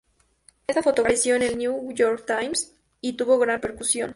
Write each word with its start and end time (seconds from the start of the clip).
Esta 0.65 0.81
fotografía 0.81 1.35
apareció 1.35 1.35
en 1.35 1.43
el 1.43 1.57
"New 1.59 1.91
York 1.93 2.23
Times" 2.25 2.75
y 3.01 3.13
tuvo 3.13 3.37
gran 3.37 3.61
repercusión. 3.61 4.09